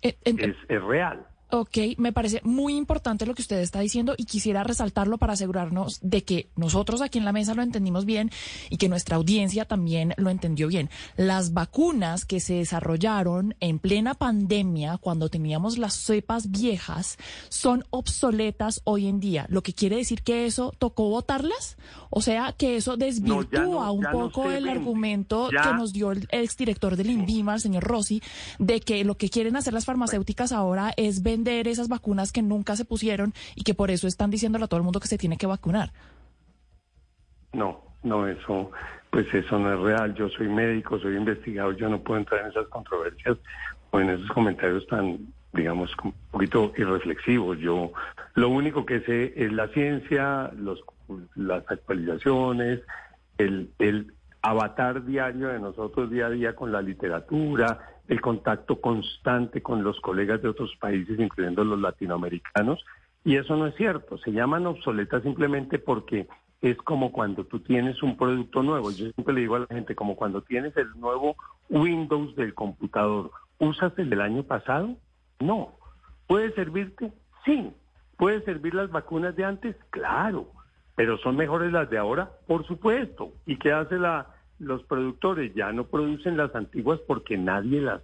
[0.03, 1.28] es, es real.
[1.51, 5.99] Ok, me parece muy importante lo que usted está diciendo y quisiera resaltarlo para asegurarnos
[6.03, 8.31] de que nosotros aquí en la mesa lo entendimos bien
[8.69, 10.91] y que nuestra audiencia también lo entendió bien.
[11.17, 17.17] Las vacunas que se desarrollaron en plena pandemia, cuando teníamos las cepas viejas,
[17.49, 21.79] son obsoletas hoy en día, lo que quiere decir que eso tocó votarlas,
[22.11, 27.09] o sea, que eso desvirtúa un poco el argumento que nos dio el exdirector del
[27.09, 28.23] INVIMA, el señor Rossi,
[28.59, 32.43] de que lo que quieren hacer las farmacéuticas ahora es ver vender esas vacunas que
[32.43, 35.19] nunca se pusieron y que por eso están diciéndole a todo el mundo que se
[35.19, 35.91] tiene que vacunar.
[37.53, 38.71] No, no, eso,
[39.11, 40.15] pues eso no es real.
[40.15, 43.37] Yo soy médico, soy investigador, yo no puedo entrar en esas controversias
[43.91, 45.19] o en esos comentarios tan,
[45.53, 47.59] digamos, un poquito irreflexivos.
[47.59, 47.93] Yo
[48.35, 50.83] lo único que sé es la ciencia, los,
[51.37, 52.81] las actualizaciones,
[53.39, 54.13] el, el
[54.43, 60.01] avatar diario de nosotros día a día con la literatura, el contacto constante con los
[60.01, 62.85] colegas de otros países, incluyendo los latinoamericanos.
[63.25, 64.17] Y eso no es cierto.
[64.19, 66.27] Se llaman obsoletas simplemente porque
[66.63, 68.91] es como cuando tú tienes un producto nuevo.
[68.91, 71.37] Yo siempre le digo a la gente, como cuando tienes el nuevo
[71.69, 74.97] Windows del computador, ¿usas el del año pasado?
[75.39, 75.75] No.
[76.27, 77.13] ¿Puede servirte?
[77.45, 77.73] Sí.
[78.17, 79.77] ¿Puede servir las vacunas de antes?
[79.91, 80.51] Claro.
[80.97, 82.31] ¿Pero son mejores las de ahora?
[82.47, 83.33] Por supuesto.
[83.47, 85.55] ¿Y qué hace la, los productores?
[85.55, 88.03] Ya no producen las antiguas porque nadie las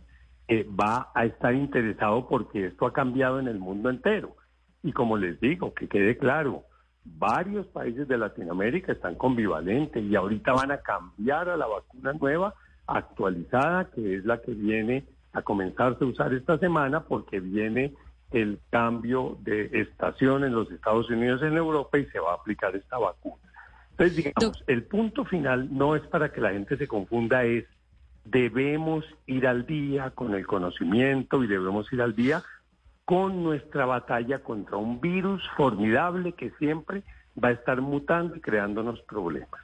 [0.49, 4.37] eh, va a estar interesado porque esto ha cambiado en el mundo entero.
[4.83, 6.65] Y como les digo, que quede claro,
[7.05, 12.13] varios países de Latinoamérica están con bivalente y ahorita van a cambiar a la vacuna
[12.13, 12.55] nueva,
[12.87, 17.95] actualizada, que es la que viene a comenzarse a usar esta semana porque viene
[18.31, 22.75] el cambio de estación en los Estados Unidos en Europa y se va a aplicar
[22.77, 23.43] esta vacuna.
[23.97, 27.65] Entonces, digamos, el punto final no es para que la gente se confunda, es
[28.25, 32.43] debemos ir al día con el conocimiento y debemos ir al día
[33.05, 37.03] con nuestra batalla contra un virus formidable que siempre
[37.43, 39.61] va a estar mutando y creándonos problemas.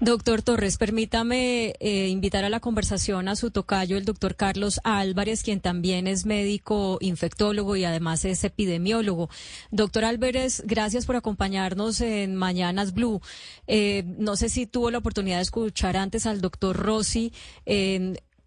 [0.00, 5.42] Doctor Torres, permítame eh, invitar a la conversación a su tocayo, el doctor Carlos Álvarez,
[5.42, 9.28] quien también es médico infectólogo y además es epidemiólogo.
[9.70, 13.20] Doctor Álvarez, gracias por acompañarnos en Mañanas Blue.
[13.66, 17.32] Eh, no sé si tuvo la oportunidad de escuchar antes al doctor Rossi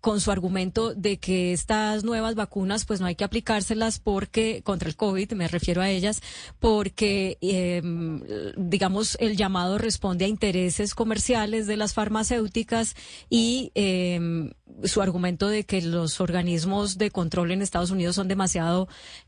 [0.01, 4.89] con su argumento de que estas nuevas vacunas pues no hay que aplicárselas porque contra
[4.89, 6.21] el COVID, me refiero a ellas,
[6.59, 8.21] porque em,
[8.57, 12.95] digamos el llamado responde a intereses comerciales de las farmacéuticas
[13.29, 14.51] y em,
[14.83, 18.87] su argumento de que los organismos de control en Estados Unidos son demasiado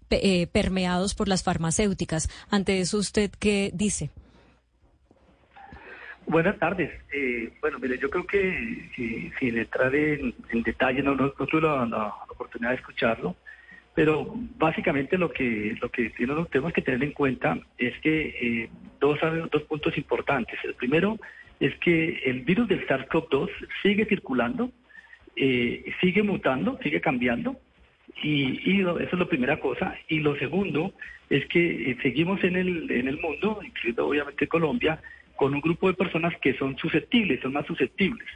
[0.09, 2.29] eh, permeados por las farmacéuticas.
[2.49, 4.09] Ante eso, ¿usted qué dice?
[6.25, 6.91] Buenas tardes.
[7.13, 8.89] Eh, bueno, mire, yo creo que
[9.39, 13.35] sin entrar en, detalle, no, tuve la, oportunidad de escucharlo,
[13.93, 18.69] pero básicamente lo que lo que tenemos que tener en cuenta es que eh,
[18.99, 19.19] dos,
[19.51, 20.57] dos puntos importantes.
[20.63, 21.19] El primero
[21.59, 23.49] es que el virus del SARS-CoV-2
[23.81, 24.71] sigue circulando,
[25.35, 27.57] eh, sigue mutando, sigue cambiando,
[28.21, 29.95] y, eso es la primera cosa.
[30.07, 30.93] Y lo segundo
[31.29, 34.99] es que seguimos en el, en el mundo, incluido obviamente Colombia,
[35.35, 38.27] con un grupo de personas que son susceptibles, son más susceptibles.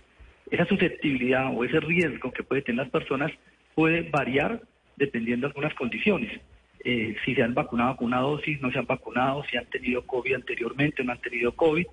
[0.50, 3.32] Esa susceptibilidad o ese riesgo que puede tener las personas
[3.76, 4.62] puede variar
[4.96, 6.40] dependiendo de algunas condiciones.
[6.84, 10.04] Eh, si se han vacunado con una dosis, no se han vacunado, si han tenido
[10.04, 11.86] COVID anteriormente no han tenido COVID,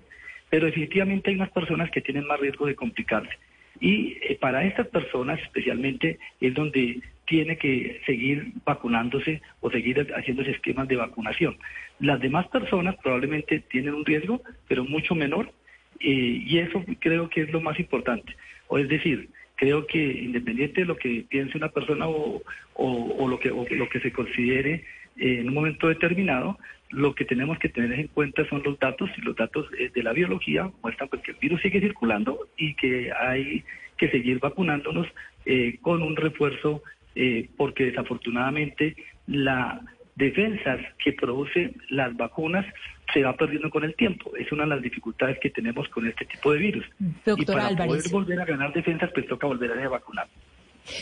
[0.49, 3.33] pero definitivamente hay unas personas que tienen más riesgo de complicarse.
[3.79, 10.51] Y eh, para estas personas especialmente es donde tiene que seguir vacunándose o seguir haciéndose
[10.51, 11.57] esquemas de vacunación.
[11.99, 15.51] Las demás personas probablemente tienen un riesgo, pero mucho menor,
[15.99, 18.35] eh, y eso creo que es lo más importante.
[18.67, 22.41] O es decir, creo que independiente de lo que piense una persona o,
[23.27, 24.85] lo, que, lo que se considere
[25.17, 26.57] en un momento determinado,
[26.89, 30.03] lo que tenemos que tener en cuenta son los datos y los datos eh, de
[30.03, 33.63] la biología muestran pues, que el virus sigue circulando y que hay
[33.97, 35.07] que seguir vacunándonos
[35.83, 36.81] con un refuerzo
[37.15, 38.93] eh, porque desafortunadamente
[39.27, 39.79] la
[40.15, 42.65] defensas que produce las vacunas
[43.13, 44.35] se va perdiendo con el tiempo.
[44.35, 46.85] Es una de las dificultades que tenemos con este tipo de virus.
[46.99, 50.27] y para poder volver a ganar defensas, pues toca volver a vacunar.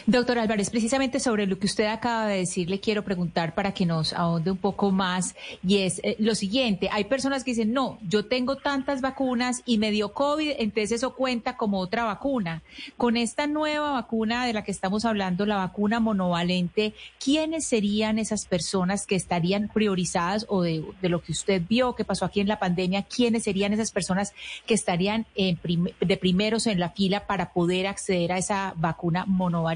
[0.06, 3.86] Doctor Álvarez, precisamente sobre lo que usted acaba de decir, le quiero preguntar para que
[3.86, 5.36] nos ahonde un poco más.
[5.66, 9.78] Y es eh, lo siguiente, hay personas que dicen, no, yo tengo tantas vacunas y
[9.78, 12.64] me dio COVID, entonces eso cuenta como otra vacuna.
[12.96, 18.46] Con esta nueva vacuna de la que estamos hablando, la vacuna monovalente, ¿quiénes serían esas
[18.46, 22.60] personas que estarían priorizadas o de, lo que usted vio que pasó aquí en la
[22.60, 24.34] pandemia, quiénes serían esas personas
[24.66, 29.73] que estarían de primeros en la fila para poder acceder a esa vacuna monovalente?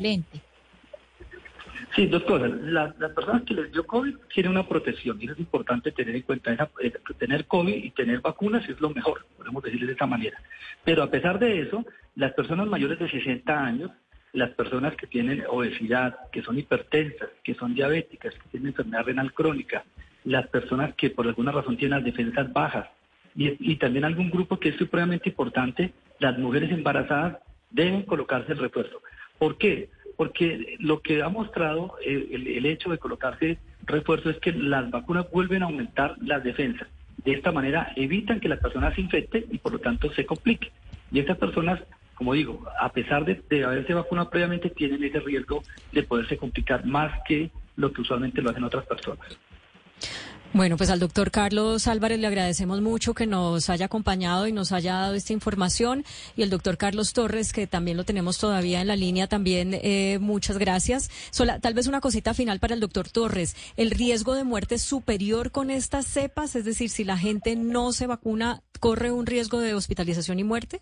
[1.96, 2.52] Sí, dos cosas.
[2.62, 6.70] Las, personas que les dio COVID tienen una protección y es importante tener en cuenta.
[6.80, 10.38] Eh, tener COVID y tener vacunas es lo mejor, podemos decirle de esta manera.
[10.84, 11.86] Pero a pesar de eso,
[12.16, 13.92] las personas mayores de 60 años,
[14.34, 19.34] las personas que tienen obesidad, que son hipertensas, que son diabéticas, que tienen enfermedad renal
[19.34, 19.84] crónica,
[20.24, 22.88] las personas que por alguna razón tienen las defensas bajas
[23.36, 27.38] y, y también algún grupo que es supremamente importante, las mujeres embarazadas
[27.72, 29.02] deben colocarse el refuerzo.
[29.38, 29.90] ¿Por qué?
[30.16, 35.64] Porque lo que ha mostrado el, hecho de colocarse refuerzo es que las vacunas vuelven
[35.64, 36.88] a aumentar las defensas.
[37.24, 40.72] De esta manera evitan que la persona se infecte y por lo tanto se complique.
[41.12, 41.82] Y estas personas,
[42.16, 47.12] como digo, a pesar de haberse vacunado previamente, tienen ese riesgo de poderse complicar más
[47.28, 49.38] que lo que usualmente lo hacen otras personas.
[50.54, 54.72] Bueno, pues al doctor Carlos Álvarez le agradecemos mucho que nos haya acompañado y nos
[54.72, 56.04] haya dado esta información.
[56.36, 60.18] Y el doctor Carlos Torres, que también lo tenemos todavía en la línea, también eh,
[60.20, 61.10] muchas gracias.
[61.62, 63.56] tal vez una cosita final para el doctor Torres.
[63.76, 66.56] ¿El riesgo de muerte es superior con estas cepas?
[66.56, 70.82] Es decir, si la gente no se vacuna, ¿corre un riesgo de hospitalización y muerte?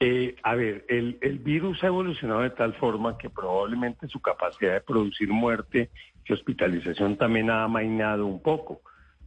[0.00, 4.72] Eh, a ver, el, el, virus ha evolucionado de tal forma que probablemente su capacidad
[4.72, 5.90] de producir muerte
[6.26, 8.80] y hospitalización también ha amainado un poco.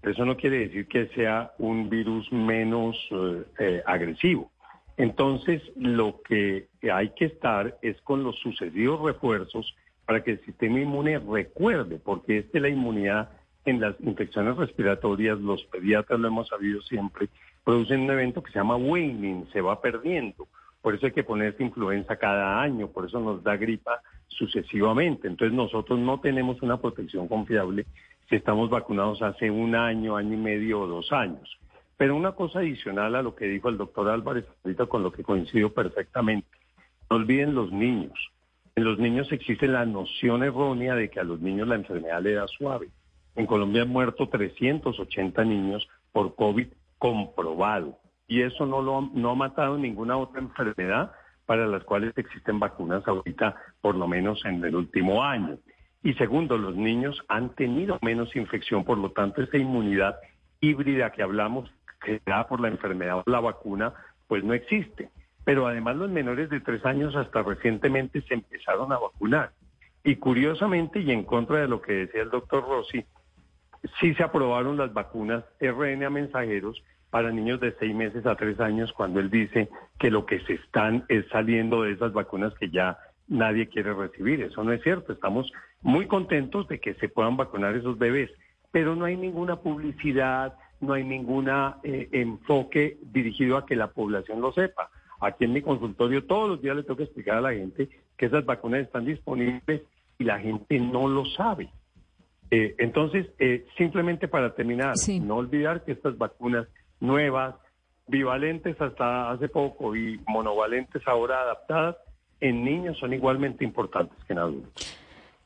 [0.03, 4.51] eso no quiere decir que sea un virus menos eh, eh, agresivo.
[4.97, 10.79] Entonces, lo que hay que estar es con los sucedidos refuerzos para que el sistema
[10.79, 13.29] inmune recuerde, porque es que la inmunidad
[13.65, 17.27] en las infecciones respiratorias, los pediatras lo hemos sabido siempre,
[17.67, 20.47] producen un evento que se llama waning, se va perdiendo.
[20.81, 23.99] Por eso hay que ponerse influenza cada año, por eso nos da gripa
[24.29, 25.27] sucesivamente.
[25.27, 27.85] Entonces nosotros no tenemos una protección confiable
[28.29, 31.59] si estamos vacunados hace un año, año y medio o dos años.
[31.97, 35.23] Pero una cosa adicional a lo que dijo el doctor Álvarez, ahorita con lo que
[35.23, 36.47] coincido perfectamente,
[37.09, 38.17] no olviden los niños.
[38.77, 42.31] En los niños existe la noción errónea de que a los niños la enfermedad le
[42.31, 42.87] da suave.
[43.35, 47.99] En Colombia han muerto 380 niños por COVID comprobado.
[48.27, 51.11] Y eso no, lo, no ha matado ninguna otra enfermedad
[51.45, 55.57] para las cuales existen vacunas ahorita, por lo menos en el último año.
[56.03, 60.17] Y segundo, los niños han tenido menos infección, por lo tanto, esa inmunidad
[60.59, 61.71] híbrida que hablamos,
[62.03, 63.93] que da por la enfermedad o la vacuna,
[64.27, 65.09] pues no existe.
[65.45, 69.51] Pero además los menores de tres años hasta recientemente se empezaron a vacunar.
[70.03, 73.05] Y curiosamente, y en contra de lo que decía el doctor Rossi,
[73.99, 78.91] sí se aprobaron las vacunas RNA mensajeros para niños de seis meses a tres años
[78.93, 82.97] cuando él dice que lo que se están es saliendo de esas vacunas que ya
[83.27, 84.41] nadie quiere recibir.
[84.41, 85.13] Eso no es cierto.
[85.13, 88.31] Estamos muy contentos de que se puedan vacunar esos bebés,
[88.71, 91.49] pero no hay ninguna publicidad, no hay ningún
[91.83, 94.89] eh, enfoque dirigido a que la población lo sepa.
[95.19, 98.25] Aquí en mi consultorio todos los días le tengo que explicar a la gente que
[98.27, 99.81] esas vacunas están disponibles
[100.19, 101.69] y la gente no lo sabe.
[102.51, 106.67] Eh, entonces, eh, simplemente para terminar, no olvidar que estas vacunas
[106.99, 107.55] nuevas,
[108.07, 111.97] bivalentes hasta hace poco y monovalentes ahora adaptadas,
[112.39, 114.97] en niños son igualmente importantes que en adultos.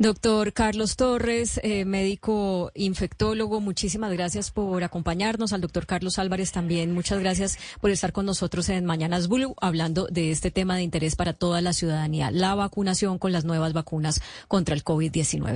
[0.01, 5.53] Doctor Carlos Torres, eh, médico infectólogo, muchísimas gracias por acompañarnos.
[5.53, 10.07] Al doctor Carlos Álvarez también, muchas gracias por estar con nosotros en Mañanas Blue, hablando
[10.07, 14.23] de este tema de interés para toda la ciudadanía, la vacunación con las nuevas vacunas
[14.47, 15.49] contra el COVID-19.